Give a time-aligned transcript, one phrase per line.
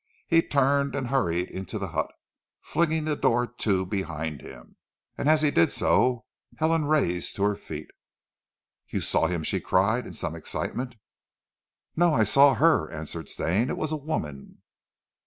[0.25, 2.11] He turned and hurried into the hut,
[2.59, 4.75] flinging the door to behind him,
[5.15, 6.25] and as he did so,
[6.57, 7.91] Helen rose to her feet.
[8.89, 10.95] "You saw him?" she cried in some excitement.
[11.95, 12.15] "No.
[12.15, 13.69] I saw her!" answered Stane.
[13.69, 14.63] "It was a woman."